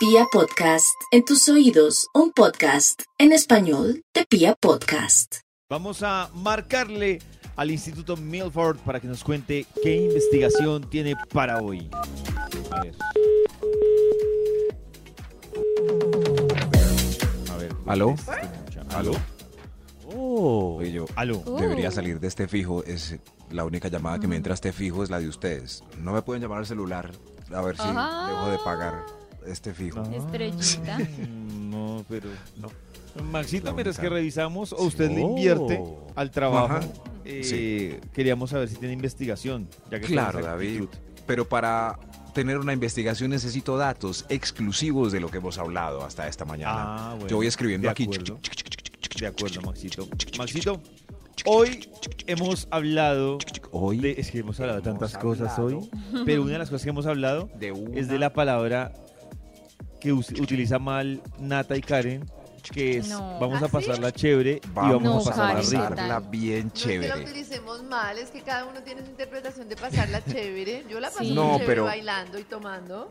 [0.00, 5.40] Pia Podcast, en tus oídos, un podcast en español de Pia Podcast.
[5.68, 7.18] Vamos a marcarle
[7.54, 11.90] al Instituto Milford para que nos cuente qué investigación tiene para hoy.
[12.70, 12.94] A ver.
[17.50, 17.76] A ver.
[17.86, 18.14] ¿Aló?
[18.14, 18.96] escucha.
[18.96, 19.12] ¿Aló?
[20.16, 20.76] Oh.
[20.78, 21.42] Oye, yo Aló.
[21.58, 22.82] debería salir de este fijo.
[22.84, 23.16] Es
[23.50, 25.84] la única llamada que me entra a este fijo es la de ustedes.
[25.98, 27.12] No me pueden llamar al celular
[27.52, 28.28] a ver si Ajá.
[28.30, 30.00] dejo de pagar este fijo.
[30.00, 30.14] Ah.
[30.16, 30.98] Estrellita.
[31.60, 32.28] No, pero.
[32.56, 32.68] No.
[33.24, 35.20] Maxito, mientras que revisamos, o usted le Sí.
[35.22, 36.06] invierte Oh.
[36.14, 36.78] al trabajo.
[37.24, 39.68] Eh, Queríamos saber si tiene investigación.
[39.90, 40.84] Ya que Claro, David.
[41.26, 41.98] Pero para
[42.34, 47.10] tener una investigación necesito datos exclusivos de lo que hemos hablado hasta esta mañana.
[47.10, 47.28] Ah, bueno.
[47.28, 48.04] Yo voy escribiendo De aquí.
[48.04, 48.38] acuerdo.
[49.18, 50.08] De acuerdo, Maxito.
[50.38, 50.80] Maxito,
[51.44, 51.88] hoy
[52.26, 53.38] hemos hablado
[53.72, 55.90] Hoy de, es que hemos hablado de tantas Hemos cosas hablado hoy,
[56.24, 58.92] pero una de las cosas que hemos hablado de una- es de la palabra
[60.00, 62.28] que utiliza mal Nata y Karen,
[62.72, 63.38] que es No.
[63.38, 66.66] vamos ¿Ah, a pasarla chévere y Vamos vamos No, a pasarla Karen, pasarla bien No
[66.68, 67.08] es que chévere.
[67.08, 70.84] la utilicemos mal, es que cada uno tiene su interpretación de pasarla chévere.
[70.88, 71.32] Yo la paso Sí.
[71.34, 73.08] No, chévere pero- bailando y tomando.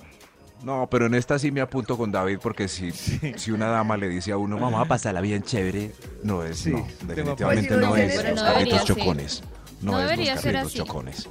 [0.63, 2.91] No, pero en esta sí me apunto con David porque si,
[3.37, 5.93] si una dama le dice a uno, vamos a pasarla bien chévere,
[6.23, 8.95] no es, Sí, no, definitivamente Pues si no es los Pero no carritos debería ser.
[8.97, 9.43] chocones.
[9.81, 11.29] No, es los carritos chocones.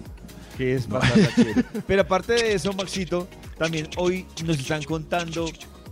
[0.57, 1.65] que es pasarla chévere.
[1.87, 3.29] Pero aparte de eso, Maxito,
[3.59, 5.47] también hoy nos están contando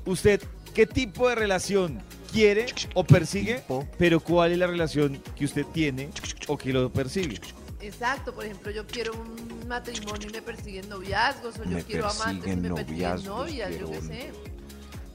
[0.05, 0.43] usted
[0.75, 2.01] qué tipo de relación
[2.33, 3.63] quiere o persigue,
[3.99, 6.11] pero cuál es la relación que usted tiene
[6.49, 7.41] o que lo persigue.
[7.81, 12.09] Exacto, por ejemplo, yo quiero un matrimonio y me persiguen noviazgos, o yo Me quiero
[12.09, 14.33] amantes y persiguen me persiguen noviazgos, novias, yo qué sé.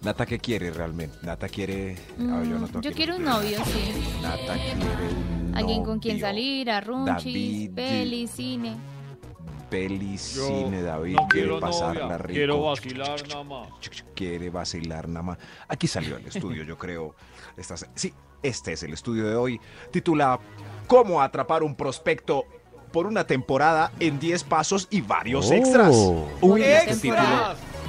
[0.03, 1.15] Nata, ¿qué quiere realmente?
[1.21, 1.95] Nata quiere...
[2.17, 2.97] a ver, Mm, noto yo aquí.
[2.97, 4.19] quiero un novio, sí.
[4.21, 7.71] Nata quiere un Alguien con quien salir, a runchis, David.
[7.75, 8.27] peli,
[9.71, 9.87] cine.
[9.87, 12.61] Peli, cine, David, quiere pasarla rico.
[12.63, 13.67] vacilar nada más.
[14.15, 15.37] quiere vacilar nada más.
[15.67, 17.15] Aquí salió el estudio, yo creo.
[17.57, 19.59] Esta- sí, este es el estudio de hoy.
[19.91, 20.39] Titula
[20.87, 22.43] ¿Cómo atrapar un prospecto
[22.91, 25.95] por una temporada en 10 pasos y varios extras?
[26.41, 27.21] Uy, Una este título.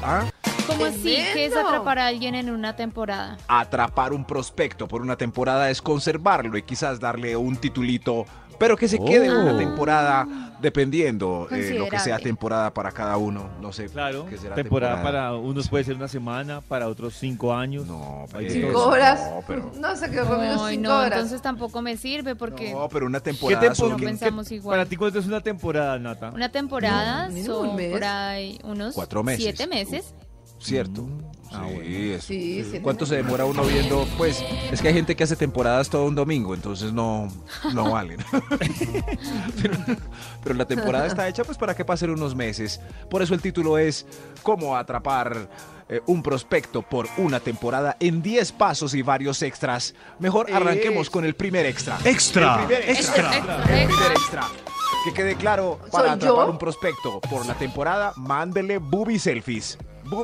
[0.04, 0.24] ¿Ah?
[0.68, 1.16] ¿Cómo así?
[1.34, 3.36] ¿Qué es atrapar a alguien en una temporada?
[3.48, 8.24] Atrapar un prospecto por una temporada es conservarlo y quizás darle un titulito,
[8.62, 9.58] pero que se quede en una Oh.
[9.58, 10.24] temporada
[10.60, 13.50] dependiendo eh, lo que sea temporada para cada uno.
[13.60, 13.86] No sé.
[13.86, 17.84] Claro, qué será temporada, para unos puede ser una semana, para otros cinco años.
[17.88, 19.20] No, pues, de Cinco horas.
[19.28, 19.72] No, pero...
[19.80, 21.12] No, se quedó conmigo Ay, cinco no, horas.
[21.12, 24.78] entonces tampoco me sirve porque No, pero una ¿Qué temporada tempo- son No pensamos igual.
[24.78, 26.30] Para ti, ¿cuánto es una temporada, Nata?
[26.30, 27.90] una temporada No, mínimo un son mes.
[27.90, 29.42] por ahí unos Cuatro meses.
[29.42, 30.14] siete meses.
[30.62, 31.06] ¿Cierto?
[31.54, 32.14] Ah, sí, bueno.
[32.14, 32.26] eso.
[32.28, 34.06] Sí, siete ¿Cuánto se demora uno viendo?
[34.16, 37.28] Pues es que hay gente que hace temporadas todo un domingo, entonces no,
[37.74, 38.24] no valen.
[39.60, 39.74] pero,
[40.42, 42.80] pero la temporada está hecha pues para que pasen unos meses.
[43.10, 44.06] Por eso el título es
[44.42, 45.48] ¿Cómo atrapar
[45.88, 49.94] eh, un prospecto por una temporada en 10 pasos y varios extras?
[50.20, 51.98] Mejor arranquemos con el primer extra.
[52.04, 53.36] Extra, El primer extra.
[53.36, 53.56] extra.
[53.80, 54.48] El primer extra.
[55.04, 56.52] Que quede claro, para ¿Soy atrapar yo?
[56.52, 59.76] un prospecto por la temporada, mándele booby selfies.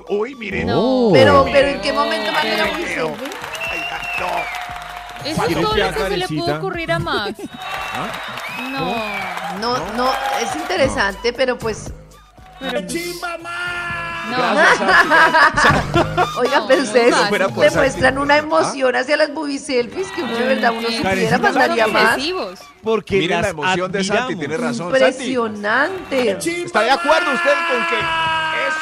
[0.08, 0.66] Uy, miren.
[0.66, 1.10] No.
[1.12, 3.06] Pero, pero ¿en qué momento Qué publicidad?
[3.70, 4.68] Ay, ay, no.
[5.24, 7.40] Eso es ¿Quieres todo lo que se le pudo ocurrir a Max.
[7.92, 8.08] ¿Ah?
[8.70, 9.38] No.
[9.60, 11.92] No, no, es interesante, pero pues,
[12.60, 14.36] Pero, no.
[14.36, 14.78] Gracias,
[15.62, 16.38] Santi.
[16.38, 17.14] oiga, No, pero ustedes
[17.56, 22.18] demuestran una emoción hacia las movie selfies que uno de verdad uno supiera Son más.
[22.82, 24.92] Porque Miren la emoción de Santi, tiene razón.
[24.92, 26.38] Santi, Impresionante.
[26.64, 27.96] ¿está de acuerdo usted con que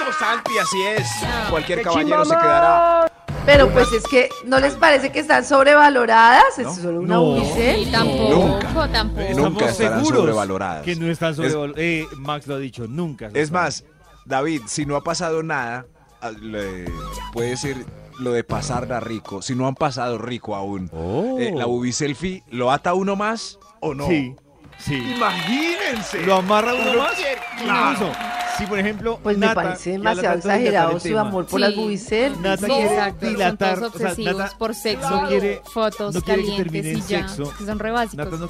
[0.00, 1.08] eso, Santi, así es?
[1.50, 3.12] Cualquier caballero se quedará.
[3.44, 6.58] Pero pues es que, ¿no les parece que están sobrevaloradas?
[6.58, 6.68] ¿No?
[6.70, 7.36] Es solo una No.
[7.54, 7.92] selfie.
[7.92, 8.88] tampoco, Nunca.
[8.92, 9.28] tampoco.
[9.36, 10.82] Nunca estarán sobrevaloradas.
[10.84, 11.78] Que no están sobrevaloradas.
[11.78, 13.30] Eh, Max lo ha dicho, nunca.
[13.34, 13.84] Es más,
[14.24, 15.86] David, si no ha pasado nada,
[16.20, 16.90] ah, le-
[17.32, 17.76] puede ser
[18.18, 19.42] lo de pasarla rico.
[19.42, 20.90] Si no han pasado rico aún,
[21.38, 24.08] eh, la ubi selfie, ¿lo ata uno más o no?
[24.08, 24.34] Sí,
[24.78, 24.96] sí.
[25.14, 26.22] Imagínense.
[26.26, 27.12] ¿Lo amarra uno Uno más?
[27.60, 28.12] Incluso,
[28.58, 29.18] si por ejemplo.
[29.22, 31.66] Pues me parece demasiado de dilatar exagerado su amor por Sí.
[31.66, 32.40] las selfies.
[32.40, 35.62] Nata Sí, quiere exacto, son dilatar, todos o sea, obsesivos Nata por sexo, no quiere-
[35.72, 37.52] fotos no quiere que calientes termine y ya, sexo.
[37.58, 38.24] que son re básicos.
[38.26, 38.48] Nata no,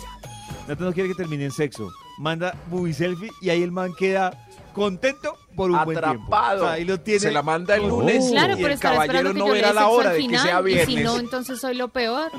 [0.69, 1.91] Nata no quiere que termine en sexo.
[2.19, 6.25] Manda movie selfie y ahí el man queda contento por un buen tiempo.
[6.27, 6.57] Atrapado.
[6.63, 7.21] O sea, ahí lo tiene.
[7.21, 10.27] Se la manda el lunes Claro, y pero el caballero no verá la hora de
[10.27, 10.87] que sea y viernes.
[10.97, 12.31] si no, entonces soy lo peor.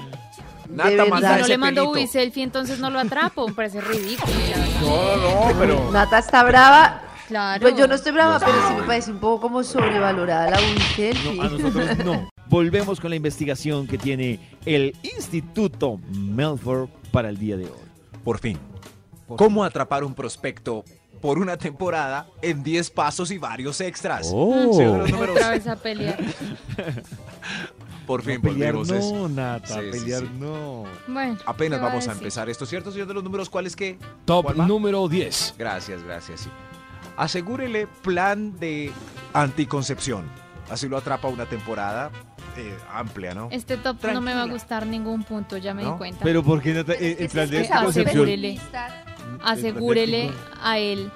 [0.70, 1.32] Nata verdad.
[1.32, 2.00] Y si no le mando pelito.
[2.00, 3.48] uy selfie, entonces no lo atrapo.
[3.48, 4.34] Me parece ridículo.
[4.82, 5.16] no,
[5.52, 5.92] no, pero...
[5.92, 7.02] Nata está brava.
[7.28, 7.62] Claro.
[7.62, 11.14] Pues yo no estoy brava, pero sí me parece un poco como sobrevalorada la selfie.
[11.36, 12.30] No, a nosotros no.
[12.50, 17.72] Volvemos con la investigación que tiene el Instituto Melford para el día de hoy.
[18.24, 18.58] Por fin.
[19.28, 20.86] ¿Cómo atrapar un prospecto
[21.22, 24.32] por una temporada en 10 pasos y varios extras.
[24.34, 24.74] Oh.
[24.74, 26.18] Señor de los números, Otra vez a pelear.
[28.08, 29.12] por fin No, pelear volvimos.
[29.12, 30.30] no, Nata, Sí, pelear sí.
[30.40, 30.84] no.
[31.08, 31.38] Bueno.
[31.46, 32.24] Apenas ¿qué va vamos a decir?
[32.24, 33.50] empezar esto, ¿cierto, señor de los números?
[33.50, 33.98] ¿Cuál es que?
[34.26, 35.56] Top número 10.
[35.58, 36.50] Gracias, gracias, sí.
[37.18, 38.92] Asegúrele plan de
[39.34, 40.26] anticoncepción.
[40.70, 42.12] Así lo atrapa una temporada
[42.58, 43.50] eh, amplia, ¿no?
[43.52, 45.92] Este top no me va a gustar ningún punto, ya me ¿No?
[45.94, 46.20] di cuenta.
[46.24, 48.06] Pero ¿por qué El, es que el plan de anticoncepción.
[48.08, 48.60] asegúrele.
[49.44, 50.32] Asegúrele
[50.64, 51.12] a él.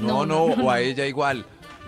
[0.00, 1.44] No, no, o a ella igual.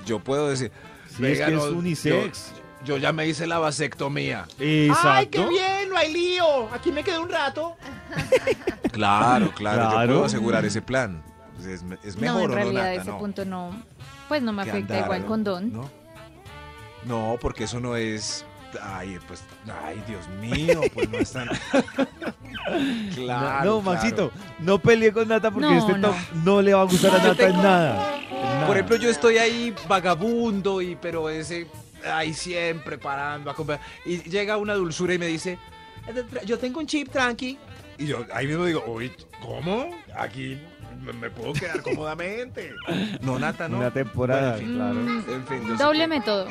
[0.06, 0.72] Yo puedo decir.
[1.08, 2.52] Sí, es "Venga, que es no, unisex.
[2.84, 4.46] Yo, yo ya me hice la vasectomía.
[4.58, 5.48] Exacto.
[5.48, 5.88] bien!
[5.90, 6.68] No hay lío.
[6.72, 7.76] Aquí me quedé un rato.
[8.92, 10.12] Claro, claro, yo Claro.
[10.12, 11.22] puedo asegurar ese plan.
[11.62, 12.94] Pues Es, es no, mejor en no, realidad Nata?
[13.02, 13.18] ese no.
[13.18, 13.82] punto no.
[14.28, 15.26] Pues no me Que afecta andar, igual ¿no?
[15.26, 15.72] con Don.
[15.72, 15.90] ¿No?
[17.04, 18.44] No, porque eso no es.
[18.82, 19.42] Ay, pues.
[19.84, 21.48] Ay, Dios mío, pues no es tan.
[23.14, 23.64] claro.
[23.64, 24.30] no, Maxito,
[24.60, 26.08] no pelee con Nata porque No, este no.
[26.08, 27.56] top no le va a gustar a Nata en tengo-.
[27.56, 28.66] En nada.
[28.66, 31.66] Por ejemplo, yo estoy ahí vagabundo y pero ese
[32.12, 35.58] ahí siempre parando a comprar y llega una dulzura y me dice,
[36.46, 37.58] "Yo tengo un chip tranqui."
[37.98, 39.12] Y yo ahí mismo digo, "Uy,
[39.42, 39.90] ¿cómo?
[40.16, 40.58] Aquí
[41.00, 42.74] me, puedo quedar cómodamente."
[43.22, 43.78] No, Nata, no.
[43.78, 44.74] Una temporada, Bueno, en fin.
[44.76, 45.00] claro.
[45.38, 46.46] En fin, yo sé doble que- método.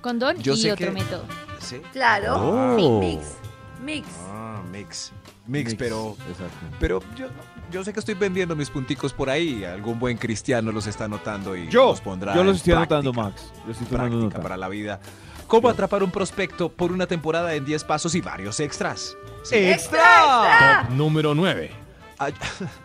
[0.00, 1.24] Con Don Yo y sé otro que- método.
[1.60, 1.80] Sí.
[1.92, 2.34] Claro.
[2.36, 3.00] Oh.
[3.00, 3.36] Mix.
[3.84, 4.08] Mix.
[4.28, 5.12] Ah, mix.
[5.46, 6.56] Mix, pero Exacto.
[6.78, 7.26] pero yo
[7.70, 11.56] yo sé que estoy vendiendo mis punticos por ahí, algún buen cristiano los está anotando
[11.56, 13.42] y Yo, los pondrá yo los en estoy anotando, práctica.
[13.52, 13.62] Max.
[13.66, 14.42] Yo estoy tomando práctica nota.
[14.42, 15.00] para la vida.
[15.48, 19.16] ¿Cómo atrapar un prospecto por una temporada en 10 pasos y varios extras?
[19.42, 19.56] Sí.
[19.56, 20.84] ¡Extra!
[20.86, 21.70] Top número 9.
[22.18, 22.34] Ay-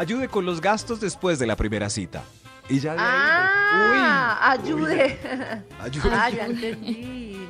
[0.00, 2.22] Ayude con los gastos después de la primera cita.
[2.70, 5.18] Y ya de ahí, Ah, ayude.
[5.78, 7.46] ayude, Ah, ya entendí.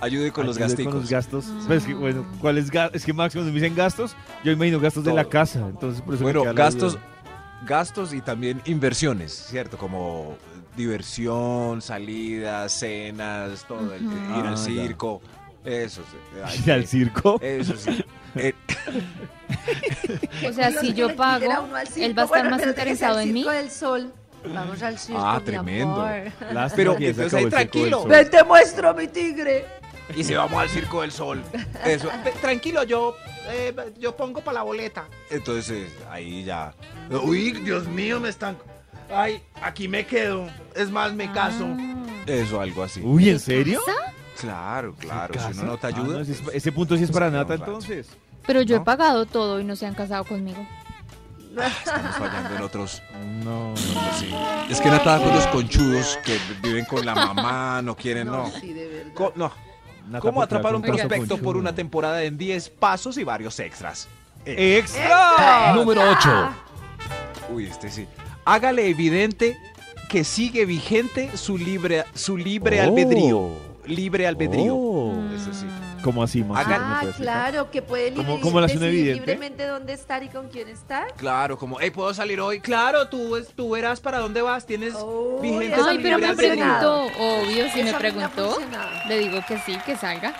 [0.00, 0.92] ayude con los Ayude gasticos.
[0.92, 1.44] Con los gastos.
[1.66, 4.78] Pero es que, bueno, ¿cuáles ga- Es que Max, cuando me dicen gastos, yo imagino
[4.78, 5.66] gastos de la casa.
[5.68, 6.96] Entonces, por eso me Bueno, gastos,
[7.66, 9.76] gastos y también inversiones, ¿cierto?
[9.76, 10.36] Como
[10.76, 14.62] diversión, salidas, cenas, todo, el- ir Ah, al ya.
[14.62, 15.20] circo,
[15.64, 16.38] eso sí.
[16.44, 17.40] Ay, Ir al circo.
[17.42, 18.04] Eso sí.
[18.36, 18.52] Eh,
[20.48, 23.40] O sea, si yo pago, él va a estar bueno, más interesado al en mí.
[23.40, 24.12] Circo del Sol.
[24.52, 26.06] Vamos al circo, Ah, tremendo.
[26.76, 28.04] Pero que ahí tranquilo.
[28.04, 29.64] Ven, te muestro mi tigre.
[30.14, 31.42] y si vamos al circo del sol.
[31.84, 32.10] Eso.
[32.42, 33.16] Tranquilo, yo,
[33.48, 35.06] eh, yo pongo para la boleta.
[35.30, 36.74] Entonces, ahí ya.
[37.22, 38.58] Uy, Dios mío, me están...
[39.10, 40.46] Ay, aquí me quedo.
[40.74, 41.66] Es más, me caso.
[41.66, 42.04] Ah.
[42.26, 43.00] Eso, algo así.
[43.02, 43.80] Uy, ¿en serio?
[44.38, 45.32] Claro, claro.
[45.40, 46.14] Si uno no te Ah, ayuda.
[46.16, 48.08] no, ese, es- ese punto sí es para Se queda Nata, entonces.
[48.46, 48.84] Pero yo he ¿No?
[48.84, 50.66] pagado todo y no se han casado conmigo.
[51.56, 53.02] Estamos fallando en otros.
[53.44, 53.74] No, no.
[53.74, 54.34] Pues sí.
[54.68, 58.50] Es que Nata con los conchudos que viven con la mamá, no quieren, no.
[58.60, 59.12] sí, de.
[59.14, 59.52] Co- no.
[60.08, 64.08] Nata, ¿Cómo atrapar un prospecto por una temporada en 10 pasos y varios extras?
[64.44, 65.72] ¡Extra!
[65.74, 66.48] Número 8.
[67.50, 68.06] Uy, este sí.
[68.44, 69.56] Hágale evidente
[70.10, 72.84] que sigue vigente su libre, su libre Oh.
[72.84, 73.48] albedrío.
[73.86, 74.74] Libre albedrío.
[74.76, 75.14] Oh.
[75.34, 75.66] Eso sí.
[76.04, 80.28] ¿Cómo así, ¿Me Ah, claro, que puede ¿Cómo- libre- cómo decidir libremente dónde estar y
[80.28, 81.06] con quién estar.
[81.16, 82.60] Claro, como, hey, ¿puedo salir hoy?
[82.60, 84.66] Claro, tú, tú verás para dónde vas.
[84.66, 87.04] Tienes Oh, vigente Ay, pero me preguntó.
[87.18, 88.58] Obvio, si Eso me preguntó,
[89.08, 90.34] le digo que sí, que salga.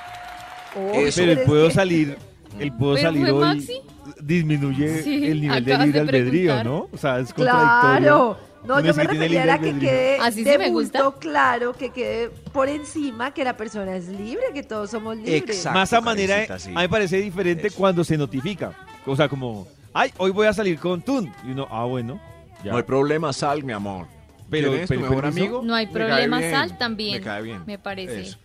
[0.77, 1.23] Oh, Eso.
[1.23, 2.19] Pero es puedo salir,
[2.59, 3.41] él puedo ¿Pero salir hoy.
[3.45, 3.81] Maxi?
[4.21, 6.63] Disminuye Sí, el nivel de libre albedrío.
[6.63, 6.89] ¿no?
[6.93, 7.99] O sea, es contradictorio.
[8.01, 8.39] Claro.
[8.65, 11.03] No, yo me refería a que quede Así sí de me gusta.
[11.03, 15.43] bulto claro, que quede por encima que la persona es libre, que todos somos libres.
[15.43, 15.79] Exacto.
[15.79, 16.71] Más a manera, Karencita, sí.
[16.71, 17.77] a mí me parece diferente Eso.
[17.77, 18.73] cuando se notifica.
[19.07, 21.31] O sea, como, ay, hoy voy a salir con Tun.
[21.47, 22.19] Y uno, ah, bueno.
[22.65, 22.71] ya.
[22.71, 24.07] No hay problema, sal, mi amor.
[24.51, 25.45] Pero- ¿Quién es tu pero- mejor permiso.
[25.47, 25.63] amigo?
[25.63, 27.15] No hay Me cae problema, bien, sal también.
[27.15, 27.63] Me cae bien.
[27.67, 28.21] Me parece.
[28.23, 28.39] Eso.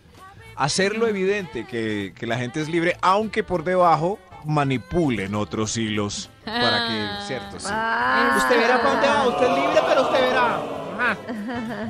[0.56, 6.86] Hacerlo evidente que, que la gente es libre, aunque por debajo manipulen otros hilos para
[6.86, 7.18] Ah.
[7.20, 7.66] que, cierto, sí.
[7.70, 8.34] Ah.
[8.38, 9.28] Usted verá para dónde va.
[9.28, 10.60] Usted es libre, pero usted verá.
[11.00, 11.16] Ajá.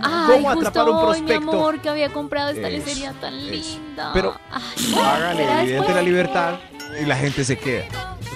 [0.03, 1.51] Ay, ¿Cómo justo atrapar un hoy, mi prospecto?
[1.53, 4.11] amor, que había comprado esta lecería tan linda.
[4.15, 6.55] Pero Ay, Hágale evidente la libertad
[7.01, 7.87] y la gente se queda.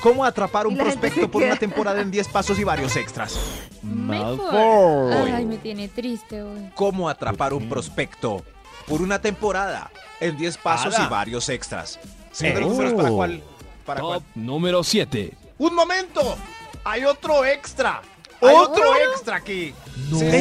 [0.02, 3.38] ¿Cómo atrapar un prospecto por una temporada en 10 pasos y varios extras?
[3.82, 4.36] Mejor.
[4.52, 5.30] Malfoy.
[5.32, 6.70] Ay, me tiene triste hoy.
[6.74, 8.42] ¿Cómo atrapar ¿Por un prospecto
[8.86, 9.90] por una temporada
[10.20, 11.06] en 10 pasos Ada.
[11.06, 11.98] y varios extras?
[12.32, 13.42] Señor de los números, ¿para cuál?
[13.84, 14.22] ¿Para Top cuál?
[14.34, 15.32] número 7.
[15.58, 16.36] Un momento.
[16.84, 18.00] Hay otro extra.
[18.42, 18.72] Hay ¿Otro?
[18.72, 19.74] otro extra aquí.
[20.10, 20.36] No, Sí, Max,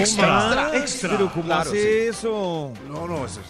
[0.74, 1.12] extra.
[1.12, 2.72] Pero ¿cómo Claro, hace eso?
[2.90, 3.46] No, no, eso es.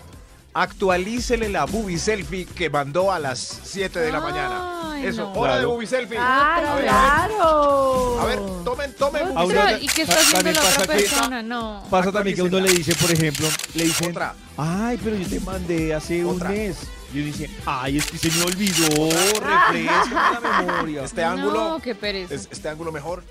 [0.55, 4.91] Actualícele la boobie selfie que mandó a las 7 de la mañana.
[4.93, 5.33] Ay, Eso, no.
[5.33, 5.69] hora de Claro.
[5.71, 6.17] boobie selfie.
[6.19, 8.19] Ay, A ver, claro.
[8.21, 9.33] A ver, tomen, tomen.
[9.33, 11.41] Boobie sea, Ahora, ¿Y qué está haciendo la otra pasa que- persona?
[11.41, 11.83] No.
[11.89, 14.35] Pasa también que uno le dice, por ejemplo, le dicen, Otra.
[14.57, 16.49] ay, pero yo te mandé hace Otra.
[16.49, 16.77] un mes.
[17.13, 21.03] Y uno dice, ay, es que se me olvidó, refresca la memoria.
[21.03, 21.69] Este ángulo.
[21.69, 22.33] No, qué pereza.
[22.33, 23.23] Es- este ángulo mejor.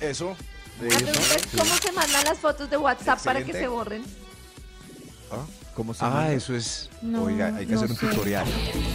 [0.00, 0.36] Eso.
[0.80, 0.88] de
[1.56, 3.60] ¿cómo se mandan las fotos de WhatsApp para que Excelente.
[3.60, 4.02] se borren?
[5.74, 6.32] ¿Cómo se Ah, llama?
[6.32, 6.90] eso es.
[7.00, 8.06] No, Oiga, hay que no hacer un sé.
[8.08, 8.44] tutorial.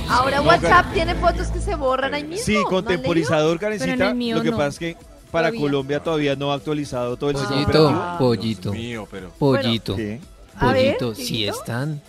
[0.10, 2.46] Ahora No, WhatsApp tiene fotos que se borran ahí mismo.
[2.46, 3.02] Sí, ¿no con han leído?
[3.02, 4.10] temporizador, Pero en Karencita.
[4.10, 4.58] el mío Lo que no.
[4.58, 4.98] pasa es que
[5.32, 5.62] para Todavía.
[5.62, 8.18] Colombia todavía no ha actualizado todo el sistema Pollito, operativo.
[8.20, 9.30] pollito, Mío, pero.
[9.32, 10.20] pollito, ¿Qué?
[10.58, 12.02] A ver, pollito, si están.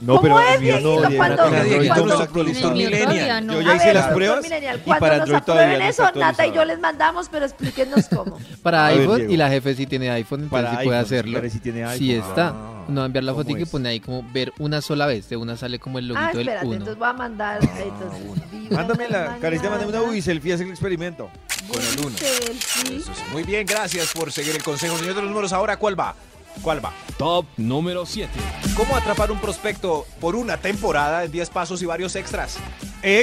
[0.00, 3.52] No, ¿Cómo pero es, mío no, no no todavía no.
[3.54, 6.10] Yo ya hice ver, las pruebas y cuando para nos Android todavía aprueben no eso,
[6.18, 8.38] Nata y yo les mandamos, pero explíquenos cómo.
[8.62, 9.32] Para A ver, iPhone Diego.
[9.32, 11.40] y la jefe sí tiene iPhone, entonces Para sí puede hacerlo.
[11.50, 11.98] Sí tiene iPhone.
[11.98, 14.52] Si está, Ah, uno va a enviar la ¿cómo foto y pone ahí como ver
[14.58, 15.28] una sola vez.
[15.28, 16.74] De una sale como el Ah, loguito del espérate, 1.
[16.76, 17.58] entonces voy a mandar.
[17.62, 21.28] entonces, Mándame la, mañana, Karencita, mándame una Ubi selfie, haz el experimento.
[21.70, 22.16] Con el uno.
[22.16, 23.04] sí.
[23.32, 24.96] Muy bien, gracias por seguir el consejo.
[24.96, 26.14] Señor de los números, ahora, ¿cuál va?
[26.62, 26.92] ¿Cuál va?
[27.16, 28.30] Top número 7.
[28.76, 32.58] ¿Cómo atrapar un prospecto por una temporada en 10 pasos y varios extras?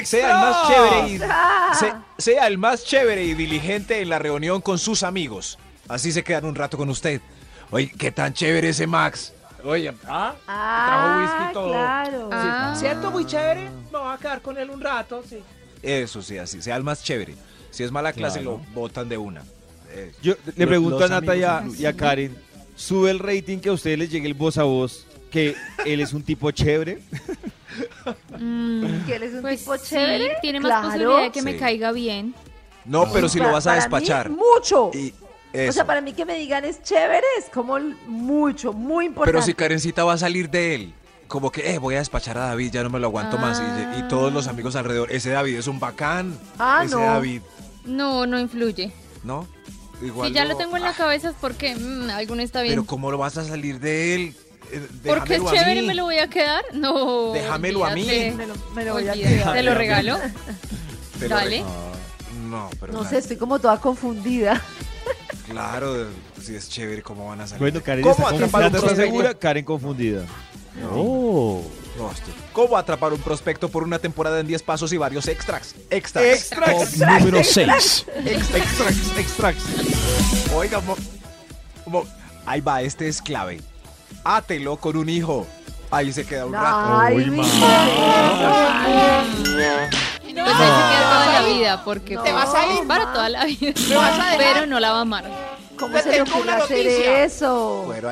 [0.03, 4.17] Sea el más chévere y, Ah, se- sea el más chévere y diligente en la
[4.19, 5.59] reunión con sus amigos.
[5.87, 7.21] Así se quedan un rato con usted.
[7.69, 9.33] Oye, qué tan chévere ese Max.
[9.63, 10.33] Oye, ¿ah?
[10.47, 11.69] ah, trajo whisky y todo.
[11.73, 12.29] claro.
[12.31, 12.75] Ah.
[12.77, 13.11] ¿Cierto?
[13.11, 13.69] Muy chévere.
[13.91, 15.39] Me voy a quedar con él un rato, sí.
[15.83, 17.35] Eso sí, así, sea el más chévere.
[17.69, 18.61] Si es mala clase, Claro.
[18.65, 19.43] lo botan de una.
[19.91, 22.35] Eh, Yo le pregunto a Nata y a, y a Karen,
[22.77, 25.55] ¿sube el rating que a ustedes les llegue el voz a voz que
[25.85, 27.01] él es un tipo chévere?
[28.39, 30.37] Mm, Que él es un pues tipo sí, chévere.
[30.41, 30.87] tiene más claro.
[30.87, 32.33] posibilidad de que me caiga bien.
[32.85, 34.29] no, pero si lo vas a despachar.
[34.29, 34.91] mí, mucho.
[34.93, 35.13] Y
[35.53, 35.73] O eso.
[35.73, 39.33] sea, para mí que me digan es chévere es como mucho, muy importante.
[39.33, 40.93] Pero si Karencita va a salir de él,
[41.27, 43.61] como que, eh, voy a despachar a David, ya no me lo aguanto más.
[43.95, 46.37] Y, y todos los amigos alrededor, ese David es un bacán.
[46.57, 47.01] Ah, ese no.
[47.01, 47.41] David,
[47.85, 48.91] No, no influye.
[49.23, 49.45] ¿no?
[50.01, 52.61] Igual si ya no- lo tengo en la Ah, cabeza es porque mm, alguno está
[52.61, 52.73] bien.
[52.73, 54.35] Pero ¿cómo lo vas a salir de él?
[54.71, 55.87] Eh, porque es chévere mí.
[55.87, 56.63] me lo voy a quedar.
[56.73, 57.31] No.
[57.33, 58.05] Déjamelo a mí.
[58.35, 59.53] me lo, me lo voy a quedar.
[59.53, 60.17] Te lo regalo.
[61.19, 61.63] Te lo Dale.
[62.47, 64.61] No, pero No sé, estoy como toda confundida.
[65.49, 66.07] Claro,
[66.41, 67.61] si es chévere, ¿cómo van a salir?
[67.61, 69.33] Bueno, Karen ¿Cómo está, ¿está segura?
[69.33, 70.25] Karen confundida.
[70.91, 71.63] Oh.
[71.63, 71.86] No,
[72.53, 75.75] ¿Cómo atrapar un prospecto por una temporada en 10 pasos y varios extras?
[75.89, 76.23] Extras.
[76.25, 78.05] Extrax, Top número 6.
[78.25, 79.57] extrax, extrax.
[80.53, 80.97] Oiga, mo-
[81.85, 82.05] mo-
[82.45, 83.61] ahí va, este es clave.
[84.23, 85.47] Átelo con un hijo.
[85.89, 86.99] Ahí se queda un rato.
[86.99, 87.61] Ay, Uy, mi Pues ahí
[90.33, 92.23] se queda toda la vida porque No.
[92.23, 93.73] Te vas a ir, para toda la vida.
[93.95, 94.37] Vas a.
[94.37, 95.25] Pero no la va a amar.
[95.79, 97.23] ¿Cómo Te se tengo ocurre una hacer noticia.
[97.23, 97.83] eso?
[97.85, 98.09] Bueno,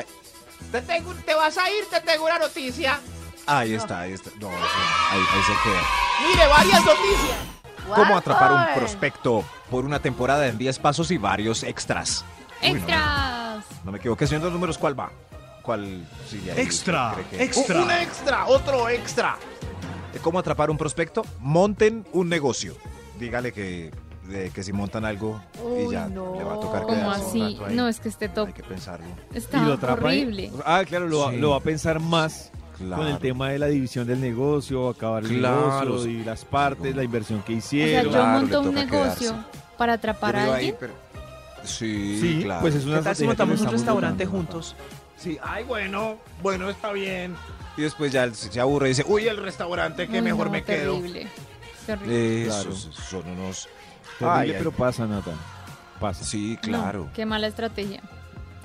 [0.71, 2.99] Te, tengo- te vas a ir, te tengo una noticia.
[3.47, 4.29] Ahí está, ahí está.
[4.39, 4.59] No, eso-
[5.11, 5.81] ahí, ahí se queda.
[6.29, 7.37] Mire, varias noticias.
[7.87, 8.73] ¿Cómo What atrapar un for?
[8.75, 12.25] prospecto por una temporada en 10 pasos y varios extras?
[12.63, 13.65] Uy, no, ¡Extras!
[13.83, 15.11] No me equivoqué, señor los números, ¿cuál va?
[15.61, 16.61] ¿Cuál sigue ahí?
[16.61, 17.81] Extra, ¿Cree que- extra.
[17.81, 19.37] Un extra, otro extra.
[20.13, 21.23] ¿De ¿Cómo atrapar un prospecto?
[21.39, 22.75] Monten un negocio.
[23.19, 23.91] Dígale que,
[24.23, 26.35] de que si montan algo y Uy, ya no.
[26.37, 27.53] le va a tocar ¿Cómo quedarse un así?
[27.53, 27.75] rato ahí.
[27.75, 29.05] No, es que este top Hay que pensarlo.
[29.33, 30.51] está y horrible.
[30.65, 31.37] Ah, claro, lo, Sí.
[31.37, 33.01] lo va a pensar más Claro.
[33.03, 35.79] con el tema de la división del negocio, acabar el Claro.
[35.85, 38.03] negocio y las partes, la inversión que O sea, hicieron.
[38.05, 39.49] yo Claro, monto un negocio quedarse.
[39.77, 40.75] para atrapar a ahí, alguien.
[40.79, 40.93] pero-
[41.63, 42.61] Sí, sí, claro.
[42.61, 44.51] pues es una ¿Qué tal si montamos un restaurante buscando.
[44.51, 44.75] juntos?
[45.17, 47.35] Sí, ay, bueno, bueno, está bien.
[47.77, 50.95] Y después ya se aburre y dice, uy, el restaurante que mejor no, me quedo.
[50.95, 51.27] terrible.
[51.85, 52.43] Terrible.
[52.47, 52.75] esos Claro.
[53.09, 53.67] son unos...
[54.19, 54.55] Terrible, Ay, ay.
[54.57, 55.31] pero pasa, Nata.
[55.99, 56.23] Pasa.
[56.23, 57.09] Sí, No, claro.
[57.13, 58.01] qué mala estrategia.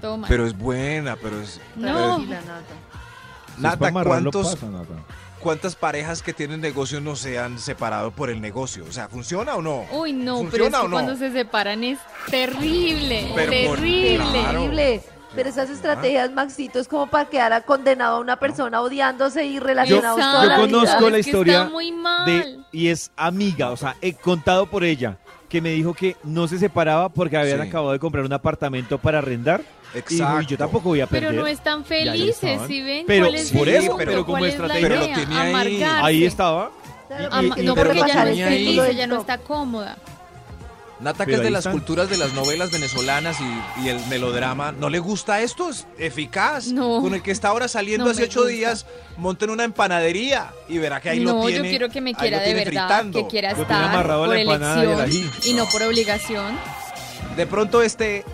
[0.00, 0.28] Todo mal.
[0.28, 1.60] Pero es buena, pero es...
[1.76, 2.18] No.
[2.22, 2.28] Es
[3.62, 4.94] Nata, para amarrarlo, ¿cuántos, pasa, Nata.
[5.40, 8.84] ¿cuántas parejas que tienen negocio no se han separado por el negocio?
[8.88, 9.84] O sea, ¿funciona o no?
[9.92, 10.96] Uy, no, pero es ¿Funciona que o no?
[10.96, 11.98] cuando se separan es
[12.30, 13.30] terrible.
[13.34, 14.16] Pero por- terrible.
[14.16, 14.60] Claro.
[14.62, 15.02] Terrible.
[15.32, 19.60] Pero esas estrategias, Maxito, es como para quedar condenado a una persona odiándose y Yo,
[19.60, 20.40] relacionados Exacto.
[20.42, 22.26] toda yo la conozco la historia está muy mal.
[22.26, 26.48] de y es amiga, o sea, he contado por ella que me dijo que no
[26.48, 27.68] se separaba porque habían Sí.
[27.68, 30.42] acabado de comprar un apartamento para arrendar y dijo, Exacto.
[30.42, 31.30] "Y yo tampoco voy a perder.
[31.30, 34.82] Pero no están felices, si ven Pero cuál es por eso, punto, pero como estrategia-
[34.82, 35.36] la Pero lo idea, tiene
[36.02, 36.24] ahí.
[36.24, 36.70] estaba.
[37.58, 39.96] Y- no, porque ella no es feliz, ella no está cómoda.
[41.00, 41.72] Nata, que es de las están.
[41.72, 45.70] culturas de las novelas venezolanas y, y el melodrama, ¿no le gusta esto?
[45.70, 46.66] Es eficaz.
[46.68, 47.00] No.
[47.00, 48.52] Con el que está ahora saliendo No hace ocho gusta.
[48.54, 51.64] días, monten una empanadería y verá que ahí no, lo tiene.
[51.64, 53.18] yo quiero que me quiera de verdad, fritando.
[53.22, 56.58] que quiera estar por elección y no por obligación.
[57.34, 58.26] De pronto este,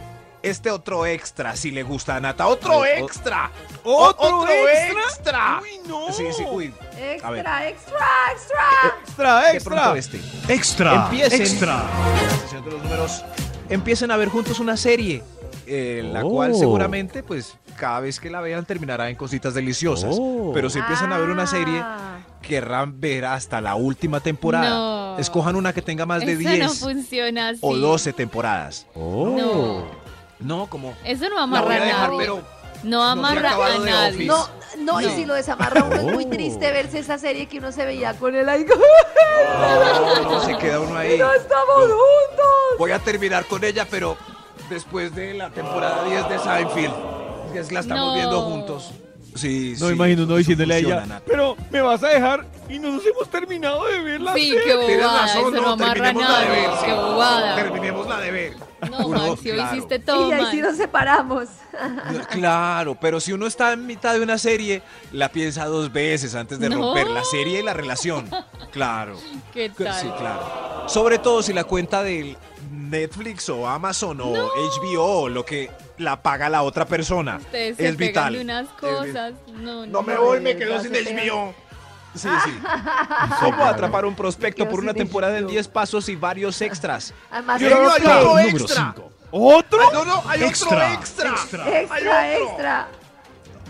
[0.43, 2.47] este otro extra, si le gusta a Nata.
[2.47, 3.51] ¡Otro extra!
[3.85, 5.01] ¿Otro ¡Otro extra?
[5.03, 5.61] extra!
[5.63, 6.13] ¡Uy, no!
[6.13, 6.73] Sí, sí, uy.
[6.99, 7.47] Extra, A ver.
[7.69, 7.99] extra,
[8.33, 8.65] extra.
[9.05, 9.75] Extra, extra.
[9.83, 10.21] pronto este.
[10.49, 11.41] Extra, Empiecen.
[11.41, 11.75] extra.
[11.77, 13.25] la sesión de los números,
[13.69, 15.23] empiecen a ver juntos una serie,
[15.67, 16.31] eh, la Oh.
[16.31, 20.17] cual seguramente, pues, cada vez que la vean terminará en cositas deliciosas.
[20.19, 20.53] Oh.
[20.55, 22.19] Pero si empiezan a ver una serie, Ah.
[22.41, 24.71] querrán ver hasta la última temporada.
[24.71, 25.19] No.
[25.19, 27.59] Escojan una que tenga más de Eso 10 no funciona así.
[27.63, 28.87] o 12 temporadas.
[28.95, 29.35] Oh.
[29.37, 29.96] No.
[30.39, 30.95] No, como.
[31.05, 32.19] Eso no amarra a a dejar, nadie.
[32.21, 32.43] pero
[32.83, 34.11] No no amarra a nadie.
[34.11, 34.25] Office.
[34.27, 35.11] No, no, y No.
[35.15, 36.31] si lo desamarra uno es muy Oh.
[36.31, 38.65] triste verse esa serie que uno se veía con él ahí.
[38.65, 41.19] no, no, se queda uno ahí.
[41.19, 42.47] ¡No estamos juntos!
[42.79, 44.17] Voy a terminar con ella, pero
[44.69, 46.95] después de la temporada 10 de Seinfeld.
[47.55, 48.15] Es que la estamos No.
[48.15, 48.91] viendo juntos.
[49.35, 51.23] Sí, No sí, imagino uno diciéndole a ella, Nata.
[51.27, 54.65] pero me vas a dejar y no nos hemos terminado de ver la Sí, serie.
[54.65, 55.21] qué Tienes bobada.
[55.27, 56.71] razón, Eso no amarra a terminemos la de ver.
[56.85, 57.55] Qué bobada.
[57.57, 58.57] Terminemos la de ver.
[58.91, 59.77] No, Uno, Maxi, hoy claro.
[59.77, 61.49] hiciste todo Y ahí sí nos separamos.
[62.31, 66.59] Claro, pero si uno está en mitad de una serie, la piensa dos veces antes
[66.59, 66.77] de No.
[66.77, 68.29] romper la serie y la relación.
[68.71, 69.19] Claro.
[69.53, 69.95] ¿Qué tal?
[70.01, 70.89] Sí, claro.
[70.89, 72.37] Sobre todo si la cuenta del
[72.71, 77.37] Netflix o Amazon o HBO o lo que la paga la otra persona.
[77.39, 78.35] Ustedes es vital.
[78.37, 78.47] Es.
[79.55, 81.55] No, No me voy, me quedo sin se pegan.
[82.17, 82.59] Sí, sí.
[83.41, 85.51] ¿Cómo atrapar un prospecto por una temporada en HBO.
[85.51, 87.13] 10 pasos y varios extras?
[87.31, 88.93] Además, Yo digo, hay otro Número extra.
[88.97, 89.13] 5.
[89.33, 89.81] ¿Otro?
[89.83, 91.31] Ay, no, no, hay Extra, otro extra.
[91.31, 91.65] extra.
[91.65, 92.49] Hay extra, otro.
[92.49, 92.89] extra.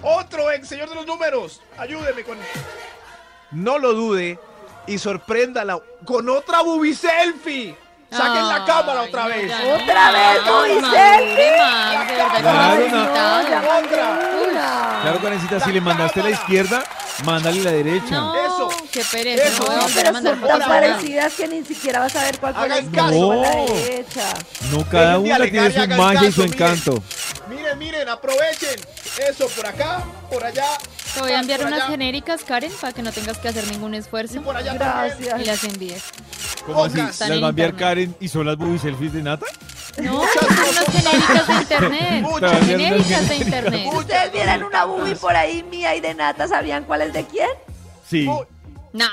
[0.02, 1.60] Otro ex, señor de los números.
[1.78, 2.38] Ayúdeme con.
[3.52, 4.38] No lo dude
[4.86, 5.78] y sorpréndala.
[6.04, 7.76] Con otra booby selfie.
[8.08, 9.48] Saquen la Ay, cámara otra no, vez.
[9.48, 9.74] ya no.
[9.74, 13.12] ¡Otra vez, verdad que Claro, no no.
[13.42, 15.00] ya.
[15.02, 16.84] Claro, Karencita, si le mandaste a la izquierda,
[17.25, 18.11] mándale a la derecha.
[18.11, 18.68] No, Eso.
[18.92, 19.44] qué pereza.
[19.44, 19.64] Eso.
[19.64, 24.35] No pero son tan parecidas que ni siquiera vas a ver cuál fue la derecha.
[24.70, 27.02] No, cada una tiene y su magia y su encanto.
[27.49, 28.80] Miren, miren, aprovechen.
[29.28, 30.66] Eso, por acá, por allá.
[31.14, 33.94] Te voy a enviar unas allá, genéricas, Karen, para que no tengas que hacer ningún
[33.94, 34.42] Y esfuerzo.
[34.42, 35.16] por allá también.
[35.18, 35.46] Y Gracias.
[35.46, 36.02] las envíes.
[36.66, 36.96] ¿Cómo así?
[36.99, 37.76] ¿Las va a enviar.
[37.76, 39.46] Karen y son las booby selfies de Nata?
[40.02, 42.22] No, son unas genéricas de internet.
[42.22, 42.66] Muchas.
[42.66, 43.88] Genéricas de internet.
[43.90, 47.24] Si ustedes vieran una boobie por ahí mía y de Nata, ¿sabrían cuál es de
[47.24, 47.48] quién?
[48.08, 48.26] Sí.
[48.92, 49.08] Nah.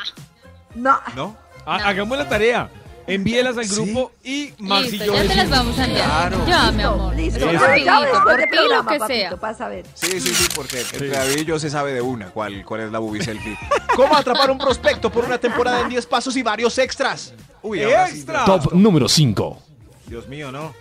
[0.76, 1.00] No.
[1.16, 1.38] ¿No?
[1.66, 1.86] Ha- No.
[1.86, 2.70] Hagamos la tarea.
[3.06, 3.76] Envíelas al Sí.
[3.76, 5.58] grupo y Max y Listo, yo ya te las decimos.
[5.58, 6.08] vamos a enviar.
[6.08, 6.46] Claro.
[6.48, 7.16] Ya, mi amor.
[7.16, 7.38] Listo.
[7.40, 7.52] Eso.
[7.52, 9.38] Yo Rapidito, llamo después por del ti lo programa, que papito, sea.
[9.38, 9.86] para saber.
[9.94, 12.92] Sí, sí, sí, porque entre David y yo se sabe de una cuál, cuál es
[12.94, 13.58] la booby selfie.
[13.98, 17.34] ¿Cómo atrapar un prospecto por una temporada en 10 pasos y varios extras?
[17.62, 18.46] Uy, ahora sí, ¡Extra!
[18.46, 19.62] Top número 5.
[20.08, 20.74] Dios mío, no.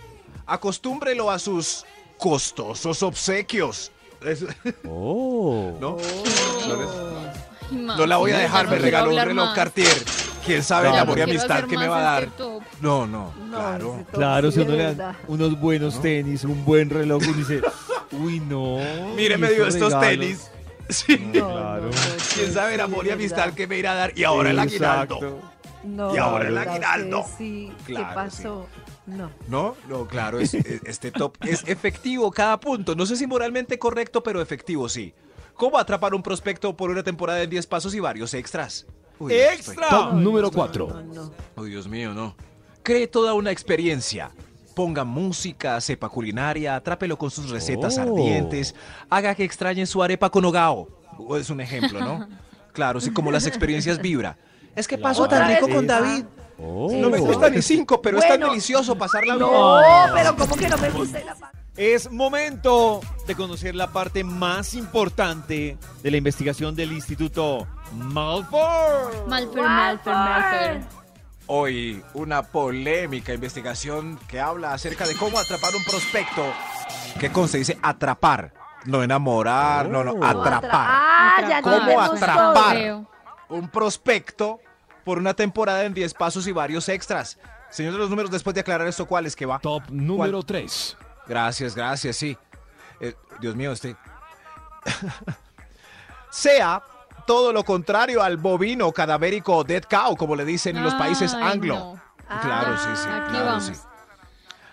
[0.45, 1.85] Acostúmbrelo a sus
[2.17, 3.91] costosos obsequios.
[4.21, 4.45] Es-
[4.87, 5.77] Oh.
[5.79, 5.97] ¿No?
[7.71, 9.55] Max, No la voy a dejar, me regaló un reloj más.
[9.55, 9.93] Cartier.
[10.45, 12.23] ¿Quién sabe el amor y amistad que me va a dar?
[12.23, 12.43] este.
[12.81, 13.95] No, no, No, claro.
[13.95, 15.15] ese top Claro, si uno le dan verdad.
[15.27, 17.61] unos buenos tenis, un buen reloj, uno dice,
[18.11, 18.77] uy, no.
[19.15, 20.09] Mire, me dio estos regalos.
[20.19, 20.49] tenis.
[20.89, 21.17] Sí.
[21.33, 21.83] No, Claro.
[21.85, 21.91] no,
[22.35, 24.17] ¿Quién sabe el amor y amistad que me irá a dar?
[24.17, 25.39] Y ahora el aguinaldo.
[25.85, 27.25] No, Y ahora el ¿verdad que aguinaldo.
[27.37, 28.67] Sí, Claro, ¿qué pasó?
[29.05, 29.29] No.
[29.47, 32.95] No, no, claro, es- es- este top es efectivo cada punto.
[32.95, 35.13] No sé si moralmente correcto, pero efectivo sí.
[35.55, 38.85] ¿Cómo atrapar un prospecto por una temporada en 10 pasos y varios extras?
[39.19, 39.87] Uy, ¡Extra!
[39.89, 40.87] Top número no, 4.
[40.87, 41.31] No, no.
[41.55, 42.35] Oh, Dios mío, no.
[42.81, 44.31] Cree toda una experiencia.
[44.75, 48.01] Ponga música, sepa culinaria, atrápelo con sus recetas Oh.
[48.01, 48.73] ardientes,
[49.09, 50.87] haga que extrañen su arepa con hogao.
[51.37, 52.27] Es un ejemplo, ¿no?
[52.73, 54.35] Claro, sí, como las experiencias vibra.
[54.75, 56.25] Es que paso Otra tan rico con David.
[56.65, 56.89] Oh.
[56.93, 57.25] No me sí.
[57.51, 58.49] ni cinco, pero es tan Bueno.
[58.51, 59.47] delicioso pasarla bien.
[59.49, 59.81] No,
[60.13, 61.35] pero como que no me gusta la
[61.75, 69.27] Es momento de conocer la parte más importante de la investigación del Instituto Malfour.
[69.27, 70.81] Malfer, Malfer, Malfer.
[71.47, 76.43] Hoy una polémica investigación que habla acerca de cómo atrapar un prospecto.
[77.19, 77.57] ¿Qué consta?
[77.57, 78.53] Dice atrapar,
[78.85, 80.23] no enamorar, no, no, Oh.
[80.23, 80.71] atrapar.
[80.71, 83.01] Ah, ya ¿Cómo atrapar?
[83.49, 84.59] Un prospecto
[85.03, 87.37] por una temporada en 10 pasos y varios extras.
[87.69, 89.59] Señor de los números, después de aclarar esto, ¿cuál es que va?
[89.59, 90.97] Top número 3.
[91.27, 92.37] Gracias, gracias, sí.
[92.99, 93.95] Eh, Dios mío, este.
[96.29, 96.81] sea
[97.25, 101.53] todo lo contrario al bovino cadavérico dead cow, como le dicen en los países Ay,
[101.53, 101.75] anglo.
[101.75, 102.01] no.
[102.41, 103.65] Claro, sí, sí, Aquí claro, vamos.
[103.65, 103.73] sí.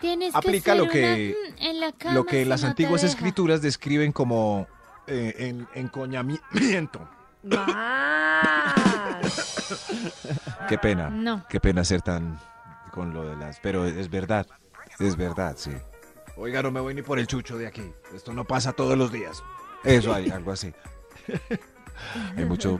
[0.00, 3.60] Tienes Aplica que lo que- una, en la cama Lo que si las antiguas escrituras
[3.60, 4.66] describen como
[5.06, 7.08] eh, en, encoñamiento.
[7.42, 8.74] Más.
[10.68, 11.10] Qué pena.
[11.10, 11.44] No.
[11.48, 12.38] Qué pena ser tan
[12.92, 13.58] con lo de las.
[13.60, 14.46] Pero es verdad.
[14.98, 15.72] Es verdad, sí.
[16.36, 17.90] Oiga, no me voy ni por el chucho de aquí.
[18.14, 19.42] Esto no pasa todos los días.
[19.84, 20.72] Eso hay, algo así.
[22.36, 22.78] Hay mucho.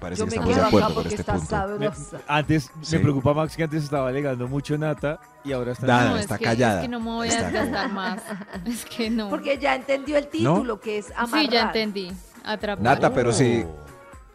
[0.00, 1.34] Parece Yo que estamos de acuerdo con porque este está
[1.66, 1.78] punto.
[1.78, 1.90] Me-
[2.26, 2.96] antes Sí.
[2.96, 6.22] me preocupa Max que antes estaba alegando mucho Nata y ahora está Nada, No, es
[6.22, 6.76] está que- callada.
[6.76, 8.20] Es que no me voy a más.
[8.66, 9.28] Es que no.
[9.28, 11.40] Porque ya entendió el título, que es amarrar.
[11.42, 12.12] Sí, ya entendí.
[12.44, 12.82] Atrapar.
[12.82, 13.64] Nata, pero si,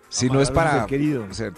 [0.10, 0.86] si no es para.
[0.86, 1.26] querido.
[1.30, 1.52] o sea,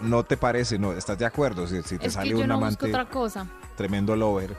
[0.00, 1.66] no te parece, no, estás de acuerdo.
[1.66, 3.46] Si, si te Es sale que yo un no amante busco otra cosa.
[3.76, 4.56] tremendo lover.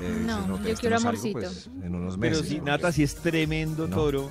[0.00, 1.38] eh, No, yo quiero no amorcito.
[1.40, 2.48] pues, en unos Pero meses.
[2.48, 3.96] si porque- Nata sí es tremendo No.
[3.96, 4.30] toro.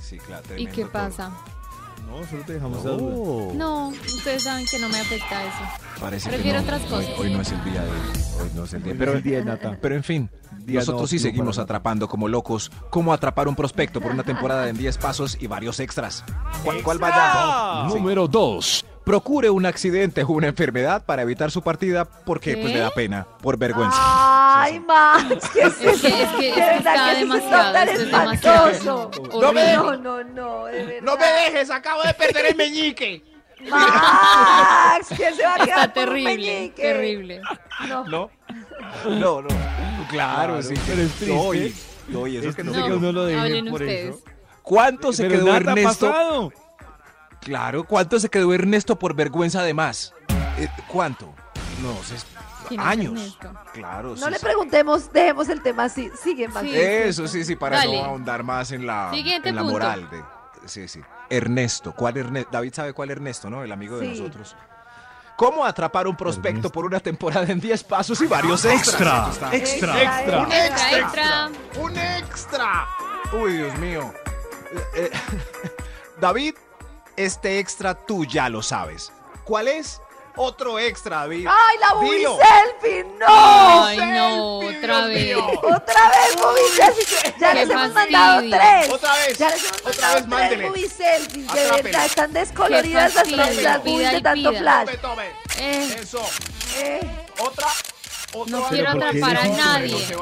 [0.00, 0.92] Sí, claro, ¿Y tremendo qué toro.
[0.92, 1.30] pasa?
[2.06, 3.54] No, solo te dejamos esa duda.
[3.54, 6.00] No, ustedes saben que no me afecta eso.
[6.00, 6.76] Parece Prefiero que no.
[6.76, 7.10] otras cosas.
[7.18, 8.92] Hoy, hoy no es el día de hoy no es el día.
[8.92, 9.78] Hoy no Pero, el día de Nata.
[9.80, 10.30] pero en fin,
[10.64, 12.70] Día nosotros no sí óptimo seguimos atrapando como locos.
[12.90, 16.24] Cómo atrapar un prospecto por una temporada en 10 pasos y varios extras.
[16.64, 17.88] ¿Cuál, cuál vaya?
[17.88, 17.94] Sí.
[17.94, 18.86] Número 2.
[19.04, 22.74] Procure un accidente o una enfermedad para evitar su partida porque pues ¿Qué?
[22.74, 23.96] le da pena, por vergüenza.
[24.00, 26.06] Ay, Max, ¿qué es Es eso?
[26.08, 27.76] que, es que, es que está demasiado.
[27.78, 29.10] es demasiado.
[29.40, 29.74] No me.
[29.74, 31.00] No, no, no, de.
[31.02, 33.24] No me dejes, acabo de perder el meñique.
[33.68, 36.82] Max, ¿quién se va a quedar Está terrible, meñique?
[36.82, 37.40] terrible.
[37.88, 38.04] No.
[38.04, 38.30] No,
[39.08, 39.48] no, no.
[40.12, 40.74] Claro, Claro, sí.
[40.86, 41.26] pero es triste.
[42.08, 42.72] No, no, eso Es que no.
[42.96, 44.14] uno lo deje hablen por ustedes.
[44.16, 44.24] eso.
[44.62, 46.06] ¿Cuánto se Pero quedó Ernesto?
[46.08, 46.52] pasado.
[47.40, 50.14] Claro, ¿cuánto se quedó Ernesto por vergüenza de más?
[50.58, 51.32] Eh, ¿Cuánto?
[51.82, 52.14] No, sé,
[52.68, 53.38] ¿Quién es años.
[53.72, 54.44] Claro, No sí, le sí.
[54.44, 56.10] preguntemos, dejemos el tema así.
[56.22, 56.60] Sigue, Max.
[56.68, 56.76] Sí.
[56.76, 57.98] Eso sí, sí, para Dale.
[57.98, 59.72] no ahondar más en la, Siguiente en la punto.
[59.72, 60.22] moral de.
[60.66, 61.00] Sí, sí.
[61.28, 62.50] Ernesto, ¿cuál Ernesto?
[62.52, 63.64] David sabe cuál Ernesto, ¿no?
[63.64, 64.20] El amigo de Sí.
[64.20, 64.54] nosotros.
[65.42, 69.38] ¿Cómo atrapar un prospecto por una temporada en 10 pasos y varios extras?
[69.50, 69.50] Extra.
[69.50, 70.02] Está- Extra.
[70.02, 70.38] Extra.
[70.42, 71.00] Un Extra, extra.
[71.50, 71.82] extra.
[71.82, 72.88] Un extra.
[73.32, 74.14] Uy, Dios mío.
[74.94, 75.70] Eh, eh,
[76.20, 76.54] David,
[77.16, 79.10] este extra tú ya lo sabes.
[79.42, 80.00] ¿Cuál es?
[80.36, 81.46] Otro extra, David.
[81.50, 82.38] ¡Ay, la movie Dilo.
[82.38, 83.04] selfie!
[83.18, 83.26] ¡No!
[83.84, 85.24] Ay, no, Selfie, otra Dios vez.
[85.24, 85.46] mío.
[85.62, 87.34] ¡Otra vez movie selfie!
[87.38, 88.18] Ya les hemos fastidio.
[88.18, 88.90] mandado tres.
[88.90, 89.38] Otra vez.
[89.38, 90.66] Ya les hemos Otra mandado vez, tres mándele.
[90.68, 91.52] movie selfies.
[91.52, 94.86] De verdad, están descoloridas las, las movies de tanto flash.
[94.86, 95.30] Tome, tome.
[95.58, 96.26] Eh, Eso.
[96.78, 97.68] Eh, Otra.
[98.48, 99.98] No quiero ¿por qué atrapar a nadie.
[99.98, 100.16] Se.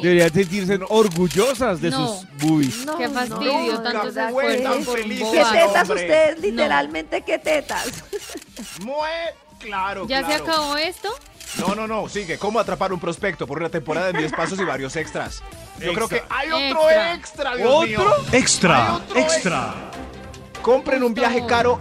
[0.00, 2.08] Deberían sentirse orgullosas de No.
[2.08, 2.84] sus boobies.
[2.86, 5.20] no, Qué fastidio, no, tantos de verdad fue que- tan por feliz.
[5.22, 6.02] un ¿Qué tetas hombre.
[6.04, 6.38] ustedes?
[6.40, 7.86] Literalmente, ¿qué tetas?
[8.80, 9.08] Muy
[9.58, 10.06] claro.
[10.06, 11.08] ¿Ya se acabó esto?
[11.58, 12.38] No, no, no, sigue.
[12.38, 15.42] ¿Cómo atrapar un prospecto por una temporada en 10 pasos y varios extras?
[15.80, 17.14] Yo creo que Hay otro Extra.
[17.14, 18.00] extra, Dios mío.
[18.00, 18.14] ¿Otro?
[18.32, 18.94] Hay Extra.
[18.94, 19.74] otro Extra.
[20.62, 21.80] compren un viaje caro,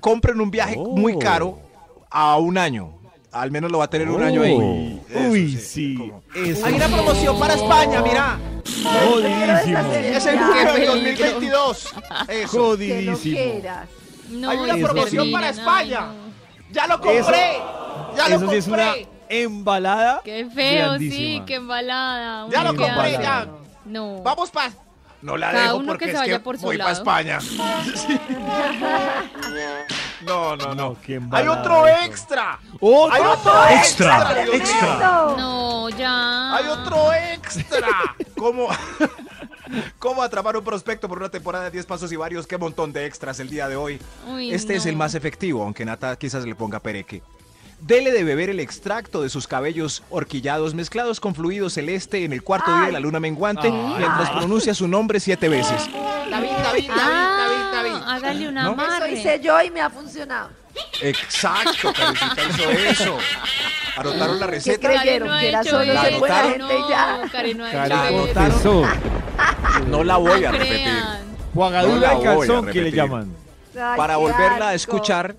[0.00, 0.96] compren un viaje Oh.
[0.96, 1.58] muy caro
[2.10, 2.97] a un año.
[3.32, 5.00] Al menos lo va a tener un año ahí.
[5.10, 5.94] Eso, Uy, sí.
[5.96, 6.22] ¿cómo?
[6.34, 8.38] Eso Hay una promoción para España, mira.
[9.06, 9.92] jodidísimo.
[9.92, 10.92] Es el Qué del peligro.
[10.94, 11.94] 2022.
[12.28, 12.58] Eso.
[12.58, 13.38] Jodidísimo.
[14.30, 16.00] No, Hay una eso promoción termina, para ay, España.
[16.00, 16.14] no.
[16.72, 17.58] Ya lo compré.
[18.16, 19.08] Ya lo Eso sí es una compré.
[19.28, 20.20] embalada.
[20.24, 22.46] Qué feo, sí, qué embalada.
[22.50, 23.46] Ya lo compré, ya.
[23.84, 24.22] No.
[24.22, 24.70] Vamos pa.
[25.20, 26.92] No la Cada dejo uno porque que se es vaya que por su voy para.
[26.92, 27.38] España.
[30.22, 30.74] No, no, no.
[30.74, 32.04] No, qué Hay otro eso.
[32.04, 32.58] extra.
[32.80, 33.12] ¡Otro!
[33.14, 34.16] Hay otro Extra.
[34.16, 34.34] extra.
[34.34, 34.54] Dios mío.
[34.56, 34.96] Extra.
[35.36, 36.56] No, ya.
[36.56, 37.88] Hay otro extra.
[38.36, 38.68] ¿Cómo,
[39.98, 42.46] ¿Cómo atrapar un prospecto por una temporada de 10 pasos y varios?
[42.46, 44.00] Qué montón de extras el día de hoy.
[44.26, 47.22] Uy, Este es el más efectivo, aunque Nata quizás le ponga pereque.
[47.80, 52.42] Dele de beber el extracto de sus cabellos horquillados mezclados con fluido celeste en el
[52.42, 53.94] cuarto día de la luna menguante Ay.
[53.98, 55.88] mientras pronuncia su nombre siete veces.
[56.28, 58.02] David, David, David, Ah, David, David.
[58.08, 58.76] hágale un ¿No?
[58.96, 60.50] Eso hice yo y me ha funcionado.
[61.02, 63.18] Exacto, Karencita hizo eso.
[63.96, 64.80] Anotaron la ¿Qué receta.
[64.80, 67.20] Karen creyeron no que era solo ser buena gente y ya.
[67.24, 67.78] No, Karen no ha hecho
[70.04, 71.02] la voy a repetir.
[71.54, 73.34] Juagadura No la a calzón que le llaman.
[73.74, 75.36] Ay, Para qué volverla a escuchar,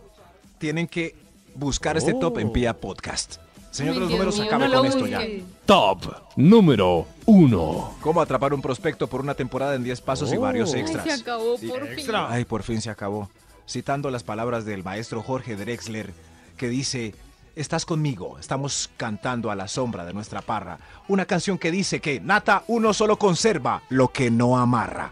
[0.58, 1.16] tienen que
[1.56, 2.54] buscar este top en Oh.
[2.54, 3.38] Pia Podcast.
[3.72, 5.22] Señor de los números, mío, acabe no lo con esto ya.
[5.66, 6.02] Top
[6.36, 7.94] número 1.
[8.02, 10.42] ¿Cómo atrapar un prospecto por una temporada en 10 pasos y Oh.
[10.42, 11.06] varios Ay, extras?
[11.06, 11.92] se acabó Sí, por fin.
[11.94, 12.32] extra.
[12.32, 13.30] Ay, por fin se acabó.
[13.68, 16.12] Citando las palabras del maestro Jorge Drexler,
[16.58, 17.14] que dice,
[17.56, 20.80] estás conmigo, estamos cantando a la sombra de nuestra parra.
[21.08, 25.12] Una canción que dice que, Nata, uno solo conserva lo que no amarra.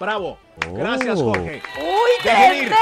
[0.00, 0.38] Bravo.
[0.56, 1.24] Gracias, Oh.
[1.24, 1.62] Jorge.
[1.78, 2.76] ¡Uy, tremendo!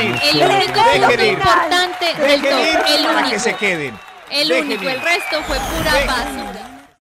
[0.00, 0.20] Ir.
[0.22, 3.30] El único punto importante del top, el para único.
[3.30, 3.98] que se queden.
[4.30, 4.88] El Dejen único, ir.
[4.90, 6.63] el resto fue pura Dejen- paso.